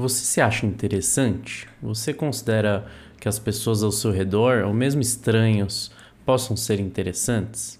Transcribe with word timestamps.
Você 0.00 0.24
se 0.24 0.40
acha 0.40 0.64
interessante? 0.64 1.68
Você 1.82 2.14
considera 2.14 2.86
que 3.20 3.28
as 3.28 3.38
pessoas 3.38 3.82
ao 3.82 3.92
seu 3.92 4.10
redor, 4.10 4.64
ou 4.64 4.72
mesmo 4.72 5.02
estranhos, 5.02 5.92
possam 6.24 6.56
ser 6.56 6.80
interessantes? 6.80 7.78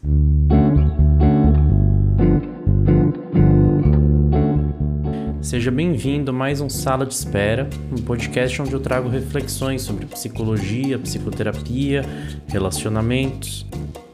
Seja 5.40 5.70
bem-vindo 5.70 6.30
a 6.30 6.34
mais 6.34 6.60
um 6.60 6.68
Sala 6.68 7.06
de 7.06 7.14
Espera, 7.14 7.70
um 7.90 8.02
podcast 8.02 8.60
onde 8.60 8.74
eu 8.74 8.80
trago 8.80 9.08
reflexões 9.08 9.80
sobre 9.80 10.04
psicologia, 10.04 10.98
psicoterapia, 10.98 12.04
relacionamentos. 12.48 13.66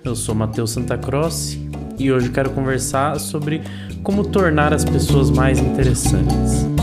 Eu 0.05 0.15
sou 0.15 0.33
Matheus 0.33 0.71
Santa 0.71 0.97
Croce 0.97 1.69
e 1.99 2.13
hoje 2.13 2.31
quero 2.31 2.51
conversar 2.51 3.19
sobre 3.19 3.63
como 4.05 4.25
tornar 4.25 4.73
as 4.73 4.85
pessoas 4.85 5.29
mais 5.29 5.59
interessantes. 5.59 6.76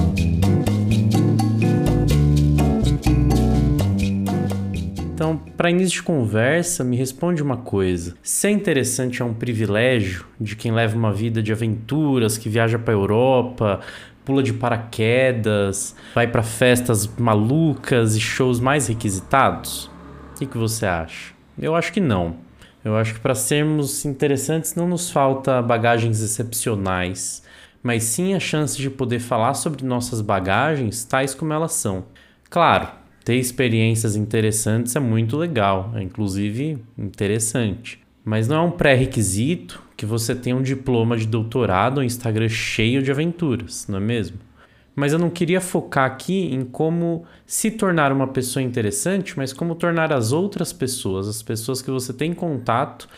Então, 5.23 5.37
para 5.37 5.71
início 5.71 6.01
de 6.01 6.03
conversa, 6.03 6.83
me 6.83 6.97
responde 6.97 7.41
uma 7.41 7.55
coisa. 7.55 8.13
Ser 8.21 8.49
interessante 8.49 9.21
é 9.21 9.25
um 9.25 9.33
privilégio 9.33 10.25
de 10.37 10.53
quem 10.53 10.69
leva 10.69 10.97
uma 10.97 11.13
vida 11.13 11.41
de 11.41 11.53
aventuras, 11.53 12.37
que 12.37 12.49
viaja 12.49 12.77
para 12.77 12.93
Europa, 12.93 13.79
pula 14.25 14.43
de 14.43 14.51
paraquedas, 14.51 15.95
vai 16.13 16.27
para 16.27 16.43
festas 16.43 17.07
malucas 17.17 18.17
e 18.17 18.19
shows 18.19 18.59
mais 18.59 18.87
requisitados? 18.87 19.85
O 20.35 20.39
que, 20.39 20.45
que 20.45 20.57
você 20.57 20.85
acha? 20.85 21.33
Eu 21.57 21.73
acho 21.73 21.93
que 21.93 22.01
não. 22.01 22.35
Eu 22.83 22.97
acho 22.97 23.13
que 23.13 23.21
para 23.21 23.33
sermos 23.33 24.03
interessantes 24.03 24.75
não 24.75 24.89
nos 24.89 25.09
falta 25.09 25.61
bagagens 25.61 26.21
excepcionais, 26.21 27.41
mas 27.81 28.03
sim 28.03 28.33
a 28.33 28.41
chance 28.41 28.77
de 28.77 28.89
poder 28.89 29.19
falar 29.19 29.53
sobre 29.53 29.85
nossas 29.85 30.19
bagagens 30.19 31.05
tais 31.05 31.33
como 31.33 31.53
elas 31.53 31.71
são. 31.71 32.03
Claro, 32.49 32.89
ter 33.23 33.35
experiências 33.35 34.15
interessantes 34.15 34.95
é 34.95 34.99
muito 34.99 35.37
legal, 35.37 35.91
é 35.95 36.01
inclusive 36.01 36.77
interessante. 36.97 37.99
Mas 38.23 38.47
não 38.47 38.55
é 38.57 38.61
um 38.61 38.71
pré-requisito 38.71 39.81
que 39.95 40.05
você 40.05 40.35
tenha 40.35 40.55
um 40.55 40.61
diploma 40.61 41.17
de 41.17 41.25
doutorado 41.25 41.97
ou 41.97 42.03
Instagram 42.03 42.49
cheio 42.49 43.01
de 43.01 43.11
aventuras, 43.11 43.87
não 43.87 43.97
é 43.97 44.01
mesmo? 44.01 44.37
Mas 44.95 45.11
eu 45.11 45.19
não 45.19 45.29
queria 45.29 45.59
focar 45.59 46.05
aqui 46.05 46.53
em 46.53 46.63
como 46.63 47.25
se 47.45 47.71
tornar 47.71 48.11
uma 48.11 48.27
pessoa 48.27 48.61
interessante, 48.61 49.35
mas 49.35 49.51
como 49.51 49.75
tornar 49.75 50.13
as 50.13 50.31
outras 50.31 50.71
pessoas, 50.71 51.27
as 51.27 51.41
pessoas 51.41 51.81
que 51.81 51.89
você 51.89 52.13
tem 52.13 52.33
contato, 52.33 53.09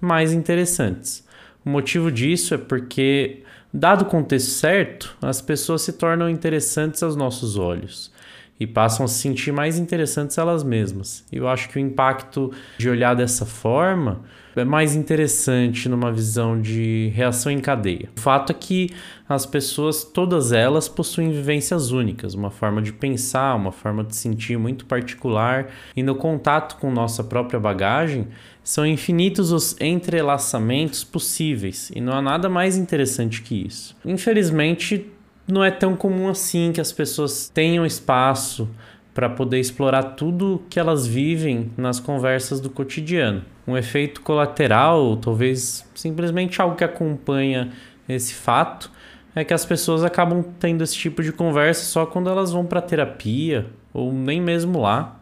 mais 0.00 0.32
interessantes. 0.32 1.26
O 1.64 1.70
motivo 1.70 2.10
disso 2.10 2.54
é 2.54 2.58
porque, 2.58 3.42
dado 3.72 4.02
o 4.02 4.06
contexto 4.06 4.50
certo, 4.50 5.16
as 5.22 5.40
pessoas 5.40 5.82
se 5.82 5.92
tornam 5.92 6.28
interessantes 6.28 7.02
aos 7.02 7.16
nossos 7.16 7.56
olhos 7.56 8.12
e 8.58 8.66
passam 8.66 9.04
a 9.04 9.08
se 9.08 9.18
sentir 9.20 9.52
mais 9.52 9.78
interessantes 9.78 10.38
elas 10.38 10.62
mesmas. 10.62 11.24
Eu 11.32 11.48
acho 11.48 11.68
que 11.68 11.76
o 11.76 11.80
impacto 11.80 12.52
de 12.78 12.88
olhar 12.88 13.14
dessa 13.14 13.44
forma 13.44 14.22
é 14.54 14.64
mais 14.64 14.94
interessante 14.94 15.88
numa 15.88 16.12
visão 16.12 16.60
de 16.60 17.10
reação 17.14 17.50
em 17.50 17.58
cadeia. 17.58 18.10
O 18.16 18.20
fato 18.20 18.52
é 18.52 18.54
que 18.54 18.90
as 19.28 19.46
pessoas, 19.46 20.04
todas 20.04 20.52
elas, 20.52 20.88
possuem 20.88 21.32
vivências 21.32 21.90
únicas, 21.90 22.34
uma 22.34 22.50
forma 22.50 22.82
de 22.82 22.92
pensar, 22.92 23.54
uma 23.54 23.72
forma 23.72 24.04
de 24.04 24.14
sentir 24.14 24.58
muito 24.58 24.84
particular, 24.84 25.68
e 25.96 26.02
no 26.02 26.14
contato 26.14 26.76
com 26.76 26.90
nossa 26.90 27.24
própria 27.24 27.58
bagagem, 27.58 28.28
são 28.62 28.86
infinitos 28.86 29.50
os 29.50 29.74
entrelaçamentos 29.80 31.02
possíveis, 31.02 31.90
e 31.94 32.00
não 32.00 32.12
há 32.12 32.20
nada 32.20 32.48
mais 32.48 32.76
interessante 32.76 33.40
que 33.42 33.66
isso. 33.66 33.96
Infelizmente, 34.04 35.10
não 35.46 35.62
é 35.62 35.70
tão 35.70 35.96
comum 35.96 36.28
assim 36.28 36.72
que 36.72 36.80
as 36.80 36.92
pessoas 36.92 37.48
tenham 37.48 37.84
espaço 37.84 38.68
para 39.14 39.28
poder 39.28 39.60
explorar 39.60 40.02
tudo 40.02 40.62
que 40.70 40.80
elas 40.80 41.06
vivem 41.06 41.70
nas 41.76 42.00
conversas 42.00 42.60
do 42.60 42.70
cotidiano. 42.70 43.42
Um 43.66 43.76
efeito 43.76 44.22
colateral, 44.22 45.16
talvez 45.16 45.86
simplesmente 45.94 46.60
algo 46.60 46.76
que 46.76 46.84
acompanha 46.84 47.70
esse 48.08 48.34
fato, 48.34 48.90
é 49.34 49.44
que 49.44 49.54
as 49.54 49.64
pessoas 49.64 50.02
acabam 50.04 50.44
tendo 50.58 50.82
esse 50.82 50.96
tipo 50.96 51.22
de 51.22 51.32
conversa 51.32 51.84
só 51.84 52.06
quando 52.06 52.28
elas 52.28 52.52
vão 52.52 52.64
para 52.64 52.80
terapia 52.80 53.66
ou 53.92 54.12
nem 54.12 54.40
mesmo 54.40 54.80
lá. 54.80 55.18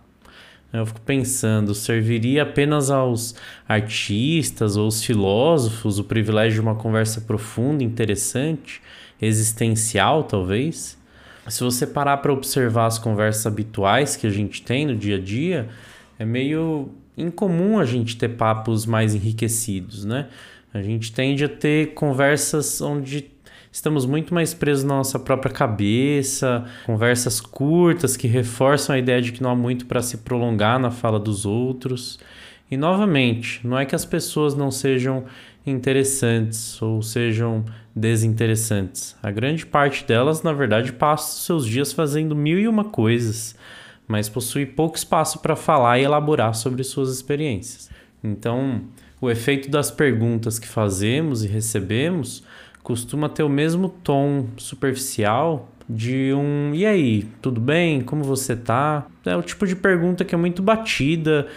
Eu 0.73 0.87
fico 0.87 1.01
pensando, 1.01 1.75
serviria 1.75 2.45
apenas 2.45 2.91
aos 2.91 3.35
artistas 3.69 4.77
ou 4.77 4.85
aos 4.85 5.03
filósofos 5.03 5.99
o 5.99 6.05
privilégio 6.05 6.55
de 6.55 6.61
uma 6.61 6.77
conversa 6.77 7.21
profunda, 7.21 7.83
interessante? 7.83 8.81
Existencial, 9.21 10.25
talvez. 10.25 10.99
Se 11.49 11.65
você 11.65 11.87
parar 11.87 12.19
para 12.19 12.33
observar 12.33 12.87
as 12.87 12.99
conversas 12.99 13.47
habituais 13.47 14.17
que 14.17 14.27
a 14.27 14.31
gente 14.31 14.63
tem 14.63 14.87
no 14.87 14.95
dia 14.95 15.17
a 15.17 15.21
dia, 15.21 15.69
é 16.19 16.25
meio 16.25 16.91
incomum 17.17 17.79
a 17.79 17.85
gente 17.85 18.17
ter 18.17 18.29
papos 18.31 18.87
mais 18.87 19.15
enriquecidos, 19.15 20.05
né? 20.05 20.29
A 20.73 20.81
gente 20.81 21.13
tende 21.13 21.45
a 21.45 21.49
ter 21.49 21.95
conversas 21.95 22.81
onde 22.81 23.31
estamos 23.73 24.07
muito 24.07 24.33
mais 24.33 24.55
presos 24.55 24.85
na 24.85 24.97
nossa 24.97 25.19
própria 25.19 25.53
cabeça, 25.53 26.65
conversas 26.87 27.41
curtas 27.41 28.17
que 28.17 28.29
reforçam 28.29 28.95
a 28.95 28.99
ideia 28.99 29.21
de 29.21 29.33
que 29.33 29.43
não 29.43 29.51
há 29.51 29.57
muito 29.57 29.87
para 29.87 30.03
se 30.03 30.19
prolongar 30.19 30.79
na 30.79 30.91
fala 30.91 31.19
dos 31.19 31.45
outros. 31.45 32.19
E 32.71 32.77
novamente, 32.77 33.67
não 33.67 33.79
é 33.79 33.85
que 33.85 33.97
as 33.97 34.05
pessoas 34.05 34.55
não 34.55 34.71
sejam 34.71 35.25
interessantes 35.67 36.81
ou 36.81 37.03
sejam 37.03 37.65
desinteressantes. 37.95 39.17
A 39.23 39.31
grande 39.31 39.67
parte 39.67 40.05
delas, 40.05 40.43
na 40.43 40.53
verdade, 40.53 40.93
passa 40.93 41.41
seus 41.41 41.67
dias 41.67 41.93
fazendo 41.93 42.35
mil 42.35 42.59
e 42.59 42.69
uma 42.69 42.85
coisas, 42.85 43.55
mas 44.07 44.29
possui 44.29 44.67
pouco 44.67 44.97
espaço 44.97 45.41
para 45.41 45.57
falar 45.57 45.99
e 45.99 46.05
elaborar 46.05 46.55
sobre 46.55 46.83
suas 46.83 47.11
experiências. 47.11 47.91
Então, 48.23 48.83
o 49.21 49.31
efeito 49.31 49.71
das 49.71 49.91
perguntas 49.91 50.59
que 50.59 50.69
fazemos 50.69 51.45
e 51.45 51.49
recebemos 51.49 52.43
costuma 52.83 53.29
ter 53.29 53.43
o 53.43 53.49
mesmo 53.49 53.89
tom 53.89 54.47
superficial 54.57 55.69
de 55.89 56.33
um 56.33 56.73
e 56.73 56.87
aí, 56.87 57.27
tudo 57.43 57.61
bem? 57.61 58.01
Como 58.01 58.23
você 58.23 58.55
tá? 58.55 59.07
É 59.25 59.37
o 59.37 59.43
tipo 59.43 59.67
de 59.67 59.75
pergunta 59.75 60.25
que 60.25 60.35
é 60.35 60.39
muito 60.39 60.63
batida 60.63 61.49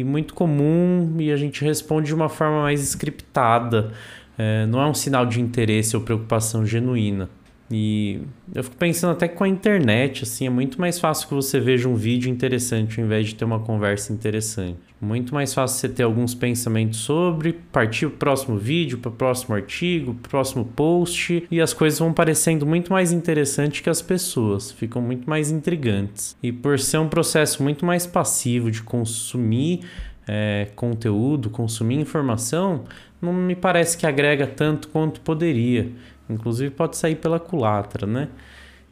e 0.00 0.04
muito 0.04 0.34
comum 0.34 1.16
e 1.18 1.30
a 1.30 1.36
gente 1.36 1.64
responde 1.64 2.08
de 2.08 2.14
uma 2.14 2.28
forma 2.28 2.62
mais 2.62 2.82
scriptada. 2.82 3.92
É, 4.38 4.66
não 4.66 4.80
é 4.80 4.86
um 4.86 4.94
sinal 4.94 5.24
de 5.26 5.40
interesse 5.40 5.96
ou 5.96 6.02
preocupação 6.02 6.66
genuína. 6.66 7.28
E 7.70 8.20
eu 8.54 8.62
fico 8.62 8.76
pensando 8.76 9.12
até 9.12 9.26
que 9.26 9.34
com 9.34 9.44
a 9.44 9.48
internet, 9.48 10.22
assim, 10.22 10.46
é 10.46 10.50
muito 10.50 10.80
mais 10.80 11.00
fácil 11.00 11.26
que 11.26 11.34
você 11.34 11.58
veja 11.58 11.88
um 11.88 11.96
vídeo 11.96 12.30
interessante 12.30 13.00
ao 13.00 13.06
invés 13.06 13.26
de 13.26 13.34
ter 13.34 13.44
uma 13.44 13.58
conversa 13.58 14.12
interessante. 14.12 14.78
Muito 15.00 15.34
mais 15.34 15.52
fácil 15.52 15.78
você 15.78 15.88
ter 15.88 16.04
alguns 16.04 16.34
pensamentos 16.34 17.00
sobre, 17.00 17.52
partir 17.52 18.06
para 18.06 18.14
o 18.14 18.18
próximo 18.18 18.56
vídeo, 18.56 18.98
para 18.98 19.10
o 19.10 19.12
próximo 19.12 19.54
artigo, 19.54 20.14
próximo 20.14 20.64
post, 20.64 21.46
e 21.50 21.60
as 21.60 21.74
coisas 21.74 21.98
vão 21.98 22.12
parecendo 22.12 22.64
muito 22.64 22.92
mais 22.92 23.12
interessantes 23.12 23.80
que 23.80 23.90
as 23.90 24.00
pessoas, 24.00 24.70
ficam 24.70 25.02
muito 25.02 25.28
mais 25.28 25.50
intrigantes. 25.50 26.36
E 26.42 26.50
por 26.52 26.78
ser 26.78 26.98
um 26.98 27.08
processo 27.08 27.62
muito 27.62 27.84
mais 27.84 28.06
passivo 28.06 28.70
de 28.70 28.82
consumir 28.82 29.80
é, 30.26 30.68
conteúdo, 30.74 31.50
consumir 31.50 31.96
informação, 31.96 32.84
não 33.20 33.32
me 33.32 33.54
parece 33.54 33.96
que 33.96 34.06
agrega 34.06 34.46
tanto 34.46 34.88
quanto 34.88 35.20
poderia. 35.20 35.90
Inclusive 36.28 36.70
pode 36.70 36.96
sair 36.96 37.16
pela 37.16 37.38
culatra, 37.38 38.06
né? 38.06 38.28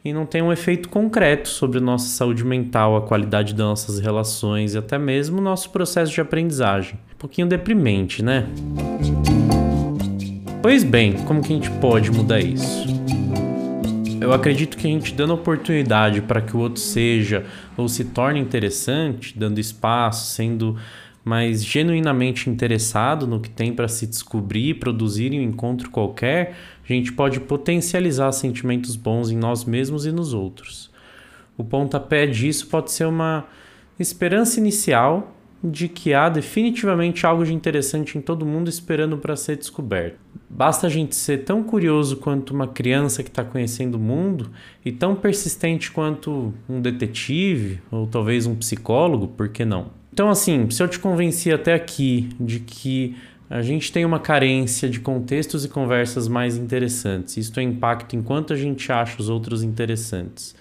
E 0.03 0.13
não 0.13 0.25
tem 0.25 0.41
um 0.41 0.53
efeito 0.53 0.87
concreto 0.87 1.49
sobre 1.49 1.79
nossa 1.79 2.07
saúde 2.07 2.45
mental, 2.45 2.95
a 2.95 3.01
qualidade 3.01 3.53
das 3.53 3.65
nossas 3.65 3.99
relações 3.99 4.75
e 4.75 4.77
até 4.77 4.99
mesmo 4.99 5.41
nosso 5.41 5.71
processo 5.71 6.11
de 6.11 6.21
aprendizagem. 6.21 6.99
Um 7.15 7.17
pouquinho 7.17 7.47
deprimente, 7.47 8.23
né? 8.23 8.47
Pois 10.61 10.83
bem, 10.83 11.13
como 11.25 11.41
que 11.41 11.51
a 11.51 11.55
gente 11.55 11.71
pode 11.71 12.11
mudar 12.11 12.39
isso? 12.39 12.85
Eu 14.21 14.31
acredito 14.31 14.77
que 14.77 14.87
a 14.87 14.89
gente 14.89 15.13
dando 15.13 15.33
oportunidade 15.33 16.21
para 16.21 16.41
que 16.41 16.55
o 16.55 16.59
outro 16.59 16.79
seja 16.79 17.45
ou 17.75 17.87
se 17.87 18.05
torne 18.05 18.39
interessante, 18.39 19.37
dando 19.37 19.59
espaço, 19.59 20.33
sendo 20.33 20.77
mas 21.25 21.65
genuinamente 21.65 22.51
interessado 22.51 23.25
no 23.25 23.39
que 23.39 23.49
tem 23.49 23.73
para 23.73 23.87
se 23.87 24.05
descobrir, 24.05 24.75
produzir 24.75 25.33
em 25.33 25.39
um 25.39 25.43
encontro 25.49 25.89
qualquer, 25.89 26.55
a 26.93 26.95
gente 26.95 27.13
pode 27.13 27.39
potencializar 27.39 28.31
sentimentos 28.31 28.95
bons 28.95 29.29
em 29.31 29.37
nós 29.37 29.63
mesmos 29.63 30.05
e 30.05 30.11
nos 30.11 30.33
outros. 30.33 30.91
O 31.57 31.63
pontapé 31.63 32.27
disso 32.27 32.67
pode 32.67 32.91
ser 32.91 33.05
uma 33.05 33.45
esperança 33.99 34.59
inicial 34.59 35.35
de 35.63 35.87
que 35.87 36.13
há 36.13 36.29
definitivamente 36.29 37.25
algo 37.25 37.43
de 37.43 37.53
interessante 37.53 38.17
em 38.17 38.21
todo 38.21 38.45
mundo 38.45 38.69
esperando 38.69 39.17
para 39.17 39.35
ser 39.35 39.57
descoberto. 39.57 40.19
Basta 40.49 40.87
a 40.87 40.89
gente 40.89 41.15
ser 41.15 41.39
tão 41.39 41.63
curioso 41.63 42.17
quanto 42.17 42.53
uma 42.53 42.67
criança 42.67 43.23
que 43.23 43.29
está 43.29 43.43
conhecendo 43.43 43.95
o 43.95 43.99
mundo 43.99 44.51
e 44.83 44.91
tão 44.91 45.15
persistente 45.15 45.91
quanto 45.91 46.53
um 46.69 46.79
detetive 46.79 47.81
ou 47.89 48.05
talvez 48.05 48.45
um 48.45 48.55
psicólogo, 48.55 49.27
por 49.29 49.49
que 49.49 49.65
não? 49.65 49.87
Então, 50.13 50.29
assim, 50.29 50.69
se 50.69 50.81
eu 50.81 50.87
te 50.87 50.99
convenci 50.99 51.51
até 51.51 51.73
aqui 51.73 52.29
de 52.39 52.59
que 52.59 53.17
a 53.49 53.61
gente 53.61 53.91
tem 53.91 54.03
uma 54.03 54.19
carência 54.19 54.89
de 54.89 54.99
contextos 54.99 55.63
e 55.65 55.69
conversas 55.69 56.27
mais 56.27 56.57
interessantes, 56.57 57.37
isso 57.37 57.53
tem 57.53 57.69
impacto 57.69 58.15
enquanto 58.15 58.53
a 58.53 58.55
gente 58.55 58.91
acha 58.91 59.21
os 59.21 59.29
outros 59.29 59.63
interessantes. 59.63 60.55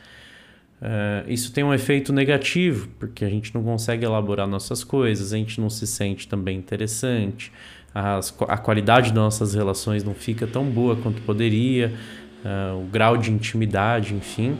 Uh, 0.83 1.25
isso 1.29 1.51
tem 1.51 1.65
um 1.65 1.73
efeito 1.73 2.13
negativo, 2.13 2.89
porque 2.99 3.25
a 3.25 3.31
gente 3.31 3.55
não 3.55 3.63
consegue 3.63 4.05
elaborar 4.05 4.47
nossas 4.47 4.85
coisas, 4.85 5.33
a 5.33 5.37
gente 5.37 5.59
não 5.59 5.71
se 5.71 5.87
sente 5.87 6.29
também 6.29 6.59
interessante, 6.59 7.51
as, 7.95 8.35
a 8.49 8.59
qualidade 8.59 9.09
das 9.09 9.23
nossas 9.23 9.55
relações 9.55 10.05
não 10.05 10.15
fica 10.15 10.47
tão 10.47 10.65
boa 10.67 10.95
quanto 10.97 11.23
poderia, 11.23 11.91
uh, 12.45 12.83
o 12.83 12.87
grau 12.87 13.17
de 13.17 13.31
intimidade, 13.31 14.13
enfim. 14.13 14.59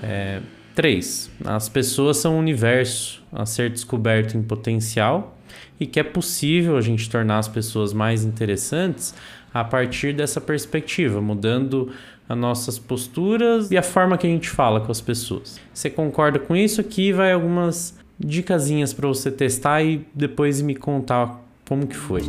É, 0.00 0.40
três, 0.74 1.30
as 1.44 1.68
pessoas 1.68 2.18
são 2.18 2.36
um 2.36 2.38
universo 2.38 3.20
a 3.32 3.44
ser 3.44 3.70
descoberto 3.70 4.36
em 4.36 4.42
potencial 4.42 5.33
e 5.78 5.86
que 5.86 6.00
é 6.00 6.02
possível 6.02 6.76
a 6.76 6.80
gente 6.80 7.08
tornar 7.08 7.38
as 7.38 7.48
pessoas 7.48 7.92
mais 7.92 8.24
interessantes 8.24 9.14
a 9.52 9.62
partir 9.62 10.12
dessa 10.12 10.40
perspectiva, 10.40 11.20
mudando 11.20 11.92
as 12.28 12.36
nossas 12.36 12.78
posturas 12.78 13.70
e 13.70 13.76
a 13.76 13.82
forma 13.82 14.16
que 14.16 14.26
a 14.26 14.30
gente 14.30 14.48
fala 14.48 14.80
com 14.80 14.90
as 14.90 15.00
pessoas. 15.00 15.60
Você 15.72 15.90
concorda 15.90 16.38
com 16.38 16.56
isso? 16.56 16.80
Aqui 16.80 17.12
vai 17.12 17.32
algumas 17.32 17.96
dicasinhas 18.18 18.92
para 18.92 19.06
você 19.06 19.30
testar 19.30 19.82
e 19.82 20.06
depois 20.14 20.60
me 20.60 20.74
contar 20.74 21.40
como 21.68 21.86
que 21.86 21.96
foi. 21.96 22.22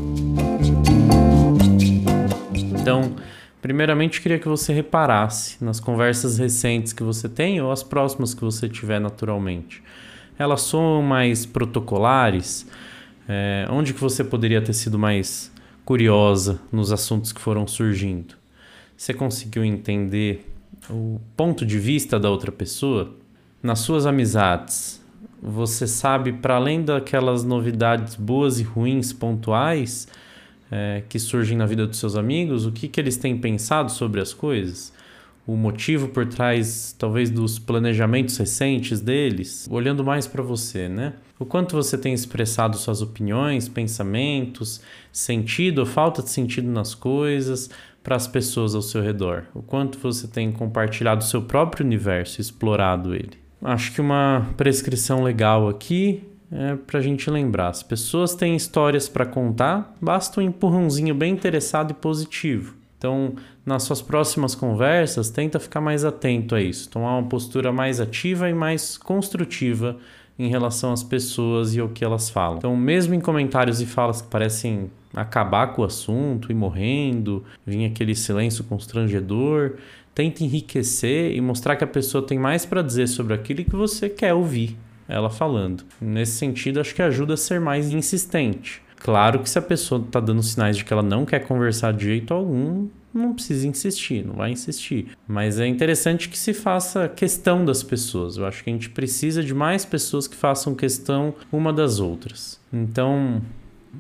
Então, 2.53 3.15
primeiramente 3.61 4.21
queria 4.21 4.39
que 4.39 4.47
você 4.47 4.73
reparasse 4.73 5.63
nas 5.63 5.79
conversas 5.79 6.37
recentes 6.37 6.93
que 6.93 7.03
você 7.03 7.27
tem 7.27 7.61
ou 7.61 7.71
as 7.71 7.83
próximas 7.83 8.33
que 8.33 8.41
você 8.41 8.67
tiver 8.69 8.99
naturalmente. 8.99 9.81
Elas 10.37 10.61
são 10.61 11.01
mais 11.01 11.45
protocolares? 11.45 12.67
É, 13.27 13.67
onde 13.69 13.93
que 13.93 13.99
você 13.99 14.23
poderia 14.23 14.61
ter 14.61 14.73
sido 14.73 14.99
mais 14.99 15.51
curiosa 15.83 16.59
nos 16.71 16.91
assuntos 16.91 17.31
que 17.31 17.41
foram 17.41 17.67
surgindo? 17.67 18.35
Você 18.95 19.13
conseguiu 19.13 19.63
entender 19.63 20.51
o 20.89 21.19
ponto 21.35 21.65
de 21.65 21.79
vista 21.79 22.19
da 22.19 22.29
outra 22.29 22.51
pessoa? 22.51 23.13
Nas 23.61 23.79
suas 23.79 24.05
amizades, 24.05 25.03
você 25.41 25.87
sabe, 25.87 26.33
para 26.33 26.55
além 26.55 26.83
daquelas 26.83 27.43
novidades 27.43 28.15
boas 28.15 28.59
e 28.59 28.63
ruins 28.63 29.11
pontuais 29.11 30.07
é, 30.71 31.03
que 31.09 31.19
surgem 31.19 31.57
na 31.57 31.65
vida 31.65 31.85
dos 31.85 31.97
seus 31.97 32.15
amigos, 32.15 32.65
o 32.65 32.71
que, 32.71 32.87
que 32.87 32.99
eles 32.99 33.17
têm 33.17 33.37
pensado 33.37 33.91
sobre 33.91 34.21
as 34.21 34.33
coisas? 34.33 34.93
O 35.47 35.55
motivo 35.55 36.07
por 36.07 36.25
trás, 36.25 36.95
talvez, 36.97 37.29
dos 37.29 37.59
planejamentos 37.59 38.35
recentes 38.37 38.99
deles? 38.99 39.67
Olhando 39.69 40.03
mais 40.03 40.25
para 40.25 40.41
você, 40.41 40.89
né? 40.89 41.13
O 41.37 41.45
quanto 41.45 41.75
você 41.75 41.97
tem 41.97 42.13
expressado 42.13 42.77
suas 42.77 43.01
opiniões, 43.01 43.67
pensamentos, 43.67 44.81
sentido 45.11 45.79
ou 45.79 45.85
falta 45.85 46.23
de 46.23 46.31
sentido 46.31 46.69
nas 46.69 46.95
coisas, 46.95 47.69
para 48.01 48.15
as 48.15 48.27
pessoas 48.27 48.73
ao 48.73 48.81
seu 48.81 49.03
redor? 49.03 49.43
O 49.53 49.61
quanto 49.61 49.99
você 49.99 50.27
tem 50.27 50.51
compartilhado 50.51 51.21
o 51.21 51.27
seu 51.27 51.43
próprio 51.43 51.85
universo, 51.85 52.41
explorado 52.41 53.13
ele? 53.13 53.37
Acho 53.61 53.91
que 53.93 54.01
uma 54.01 54.47
prescrição 54.57 55.23
legal 55.23 55.69
aqui 55.69 56.23
é 56.51 56.75
para 56.75 56.99
a 56.99 57.03
gente 57.03 57.29
lembrar: 57.29 57.69
as 57.69 57.83
pessoas 57.83 58.33
têm 58.33 58.55
histórias 58.55 59.09
para 59.09 59.25
contar, 59.25 59.93
basta 60.01 60.39
um 60.39 60.43
empurrãozinho 60.43 61.13
bem 61.13 61.33
interessado 61.33 61.91
e 61.91 61.93
positivo. 61.93 62.75
Então, 62.97 63.35
nas 63.65 63.83
suas 63.83 64.01
próximas 64.01 64.55
conversas, 64.55 65.29
tenta 65.29 65.59
ficar 65.59 65.81
mais 65.81 66.05
atento 66.05 66.55
a 66.55 66.61
isso, 66.61 66.89
tomar 66.89 67.17
uma 67.17 67.27
postura 67.27 67.71
mais 67.71 67.99
ativa 67.99 68.49
e 68.49 68.53
mais 68.53 68.97
construtiva 68.97 69.97
em 70.37 70.49
relação 70.49 70.91
às 70.91 71.03
pessoas 71.03 71.75
e 71.75 71.79
ao 71.79 71.89
que 71.89 72.03
elas 72.03 72.29
falam. 72.29 72.57
Então, 72.57 72.75
mesmo 72.75 73.13
em 73.13 73.19
comentários 73.19 73.81
e 73.81 73.85
falas 73.85 74.21
que 74.21 74.27
parecem 74.27 74.89
acabar 75.13 75.67
com 75.67 75.81
o 75.81 75.85
assunto 75.85 76.51
e 76.51 76.55
morrendo, 76.55 77.43
vir 77.65 77.85
aquele 77.85 78.15
silêncio 78.15 78.63
constrangedor. 78.63 79.77
Tenta 80.13 80.43
enriquecer 80.43 81.35
e 81.35 81.41
mostrar 81.41 81.75
que 81.75 81.83
a 81.83 81.87
pessoa 81.87 82.25
tem 82.25 82.39
mais 82.39 82.65
para 82.65 82.81
dizer 82.81 83.07
sobre 83.07 83.33
aquilo 83.33 83.63
que 83.63 83.75
você 83.75 84.09
quer 84.09 84.33
ouvir 84.33 84.77
ela 85.07 85.29
falando. 85.29 85.83
Nesse 86.01 86.33
sentido, 86.33 86.79
acho 86.79 86.95
que 86.95 87.01
ajuda 87.01 87.35
a 87.35 87.37
ser 87.37 87.59
mais 87.59 87.91
insistente. 87.91 88.81
Claro 89.05 89.37
que 89.37 89.47
se 89.47 89.59
a 89.59 89.61
pessoa 89.61 90.01
está 90.01 90.19
dando 90.19 90.41
sinais 90.41 90.75
de 90.75 90.83
que 90.83 90.91
ela 90.91 91.03
não 91.03 91.27
quer 91.27 91.41
conversar 91.41 91.93
de 91.93 92.05
jeito 92.05 92.33
algum, 92.33 92.87
não 93.13 93.35
precisa 93.35 93.67
insistir, 93.67 94.25
não 94.25 94.33
vai 94.33 94.49
insistir. 94.49 95.09
Mas 95.27 95.59
é 95.59 95.67
interessante 95.67 96.27
que 96.27 96.35
se 96.35 96.55
faça 96.55 97.07
questão 97.07 97.63
das 97.63 97.83
pessoas. 97.83 98.35
Eu 98.35 98.47
acho 98.47 98.63
que 98.63 98.69
a 98.71 98.73
gente 98.73 98.89
precisa 98.89 99.43
de 99.43 99.53
mais 99.53 99.85
pessoas 99.85 100.27
que 100.27 100.35
façam 100.35 100.73
questão 100.73 101.35
uma 101.51 101.71
das 101.71 101.99
outras. 101.99 102.59
Então, 102.73 103.43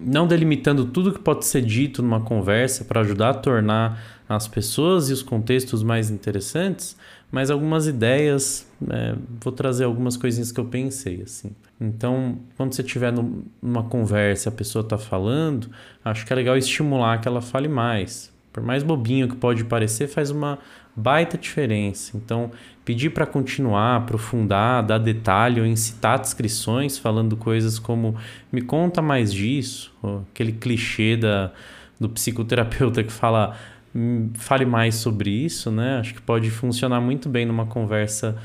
não 0.01 0.27
delimitando 0.27 0.85
tudo 0.85 1.13
que 1.13 1.19
pode 1.19 1.45
ser 1.45 1.61
dito 1.61 2.01
numa 2.01 2.21
conversa 2.21 2.83
para 2.85 3.01
ajudar 3.01 3.29
a 3.29 3.33
tornar 3.33 4.01
as 4.27 4.47
pessoas 4.47 5.09
e 5.09 5.13
os 5.13 5.21
contextos 5.21 5.83
mais 5.83 6.09
interessantes, 6.09 6.97
mas 7.31 7.51
algumas 7.51 7.87
ideias, 7.87 8.67
é, 8.89 9.15
vou 9.41 9.51
trazer 9.51 9.83
algumas 9.83 10.15
coisinhas 10.17 10.51
que 10.51 10.59
eu 10.59 10.65
pensei 10.65 11.21
assim. 11.21 11.51
Então, 11.79 12.39
quando 12.55 12.73
você 12.73 12.81
estiver 12.81 13.13
numa 13.61 13.83
conversa 13.83 14.49
a 14.49 14.51
pessoa 14.51 14.83
está 14.83 14.97
falando, 14.97 15.69
acho 16.03 16.25
que 16.25 16.31
é 16.31 16.35
legal 16.35 16.57
estimular 16.57 17.19
que 17.19 17.27
ela 17.27 17.41
fale 17.41 17.67
mais. 17.67 18.33
Por 18.53 18.63
mais 18.63 18.83
bobinho 18.83 19.27
que 19.27 19.35
pode 19.35 19.65
parecer, 19.65 20.07
faz 20.07 20.31
uma 20.31 20.57
baita 20.95 21.37
diferença. 21.37 22.15
Então, 22.15 22.51
pedir 22.85 23.09
para 23.09 23.25
continuar, 23.25 23.97
aprofundar, 23.97 24.83
dar 24.83 24.99
detalhe 24.99 25.59
ou 25.59 25.65
incitar 25.65 26.19
descrições 26.19 26.99
falando 26.99 27.35
coisas 27.35 27.79
como 27.79 28.15
me 28.51 28.61
conta 28.61 29.01
mais 29.01 29.33
disso, 29.33 29.91
aquele 30.31 30.51
clichê 30.51 31.17
da, 31.17 31.51
do 31.99 32.07
psicoterapeuta 32.07 33.03
que 33.03 33.11
fala 33.11 33.57
hum, 33.93 34.29
fale 34.35 34.65
mais 34.65 34.95
sobre 34.95 35.31
isso, 35.31 35.71
né? 35.71 35.97
Acho 35.97 36.13
que 36.13 36.21
pode 36.21 36.51
funcionar 36.51 37.01
muito 37.01 37.27
bem 37.27 37.43
numa 37.45 37.65
conversa 37.65 38.37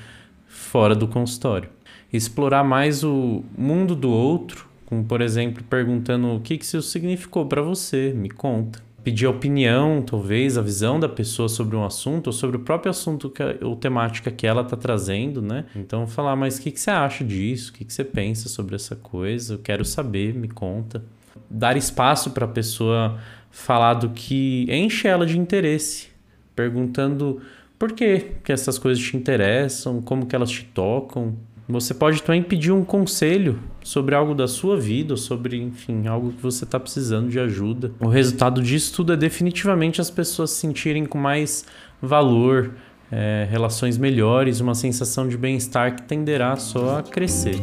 fora 0.48 0.94
do 0.94 1.06
consultório. 1.06 1.68
Explorar 2.10 2.64
mais 2.64 3.04
o 3.04 3.44
mundo 3.56 3.94
do 3.94 4.10
outro, 4.10 4.66
como 4.86 5.04
por 5.04 5.20
exemplo 5.20 5.62
perguntando 5.64 6.34
o 6.34 6.40
que, 6.40 6.56
que 6.56 6.64
isso 6.64 6.80
significou 6.80 7.44
para 7.44 7.60
você, 7.60 8.12
me 8.16 8.30
conta 8.30 8.89
pedir 9.02 9.26
a 9.26 9.30
opinião, 9.30 10.02
talvez, 10.02 10.58
a 10.58 10.62
visão 10.62 11.00
da 11.00 11.08
pessoa 11.08 11.48
sobre 11.48 11.76
um 11.76 11.84
assunto 11.84 12.28
ou 12.28 12.32
sobre 12.32 12.56
o 12.56 12.60
próprio 12.60 12.90
assunto 12.90 13.30
que, 13.30 13.42
ou 13.62 13.76
temática 13.76 14.30
que 14.30 14.46
ela 14.46 14.62
está 14.62 14.76
trazendo, 14.76 15.40
né? 15.40 15.64
Então, 15.74 16.06
falar, 16.06 16.36
mas 16.36 16.58
o 16.58 16.62
que, 16.62 16.70
que 16.70 16.80
você 16.80 16.90
acha 16.90 17.24
disso? 17.24 17.70
O 17.70 17.74
que, 17.74 17.84
que 17.84 17.92
você 17.92 18.04
pensa 18.04 18.48
sobre 18.48 18.74
essa 18.74 18.94
coisa? 18.94 19.54
Eu 19.54 19.58
quero 19.58 19.84
saber, 19.84 20.34
me 20.34 20.48
conta. 20.48 21.02
Dar 21.48 21.76
espaço 21.76 22.30
para 22.30 22.44
a 22.44 22.48
pessoa 22.48 23.18
falar 23.50 23.94
do 23.94 24.10
que 24.10 24.66
enche 24.68 25.08
ela 25.08 25.26
de 25.26 25.38
interesse, 25.38 26.08
perguntando 26.54 27.40
por 27.78 27.92
que, 27.92 28.32
que 28.44 28.52
essas 28.52 28.78
coisas 28.78 29.02
te 29.02 29.16
interessam, 29.16 30.02
como 30.02 30.26
que 30.26 30.36
elas 30.36 30.50
te 30.50 30.64
tocam, 30.64 31.34
você 31.70 31.94
pode 31.94 32.22
também 32.22 32.42
pedir 32.42 32.72
um 32.72 32.84
conselho 32.84 33.58
sobre 33.82 34.14
algo 34.14 34.34
da 34.34 34.48
sua 34.48 34.76
vida, 34.76 35.16
sobre, 35.16 35.56
enfim, 35.56 36.06
algo 36.06 36.32
que 36.32 36.42
você 36.42 36.64
está 36.64 36.80
precisando 36.80 37.28
de 37.28 37.38
ajuda. 37.38 37.92
O 38.00 38.08
resultado 38.08 38.62
disso 38.62 38.94
tudo 38.94 39.12
é 39.12 39.16
definitivamente 39.16 40.00
as 40.00 40.10
pessoas 40.10 40.50
se 40.50 40.56
sentirem 40.60 41.04
com 41.04 41.18
mais 41.18 41.64
valor, 42.02 42.72
é, 43.12 43.46
relações 43.50 43.98
melhores, 43.98 44.60
uma 44.60 44.74
sensação 44.74 45.28
de 45.28 45.36
bem-estar 45.36 45.94
que 45.96 46.02
tenderá 46.02 46.56
só 46.56 46.98
a 46.98 47.02
crescer. 47.02 47.56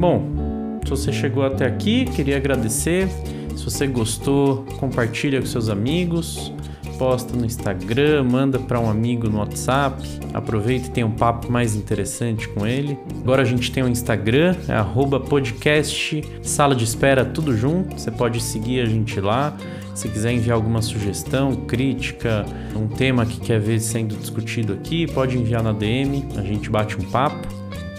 Bom, 0.00 0.78
se 0.84 0.90
você 0.90 1.12
chegou 1.12 1.44
até 1.44 1.66
aqui, 1.66 2.06
queria 2.06 2.36
agradecer. 2.36 3.08
Se 3.56 3.64
você 3.64 3.86
gostou, 3.86 4.64
compartilha 4.78 5.40
com 5.40 5.46
seus 5.46 5.68
amigos 5.68 6.52
posta 6.98 7.36
no 7.36 7.44
Instagram, 7.44 8.24
manda 8.24 8.58
para 8.58 8.78
um 8.78 8.88
amigo 8.88 9.28
no 9.28 9.38
WhatsApp, 9.38 10.02
aproveita 10.32 10.88
e 10.88 10.90
tem 10.90 11.04
um 11.04 11.10
papo 11.10 11.50
mais 11.50 11.74
interessante 11.74 12.48
com 12.48 12.66
ele. 12.66 12.98
Agora 13.20 13.42
a 13.42 13.44
gente 13.44 13.70
tem 13.70 13.82
um 13.82 13.88
Instagram, 13.88 14.56
é 14.68 15.18
podcast 15.20 16.22
Sala 16.42 16.74
de 16.74 16.84
Espera, 16.84 17.24
tudo 17.24 17.56
junto. 17.56 17.98
Você 17.98 18.10
pode 18.10 18.40
seguir 18.40 18.80
a 18.80 18.86
gente 18.86 19.20
lá. 19.20 19.56
Se 19.94 20.08
quiser 20.08 20.32
enviar 20.32 20.56
alguma 20.56 20.80
sugestão, 20.80 21.54
crítica, 21.54 22.46
um 22.74 22.88
tema 22.88 23.26
que 23.26 23.38
quer 23.40 23.60
ver 23.60 23.78
sendo 23.80 24.16
discutido 24.16 24.72
aqui, 24.72 25.06
pode 25.06 25.36
enviar 25.36 25.62
na 25.62 25.72
DM, 25.72 26.26
a 26.36 26.42
gente 26.42 26.70
bate 26.70 26.96
um 26.98 27.04
papo. 27.10 27.46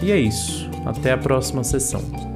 E 0.02 0.10
é 0.10 0.18
isso. 0.18 0.68
Até 0.84 1.12
a 1.12 1.18
próxima 1.18 1.62
sessão. 1.62 2.33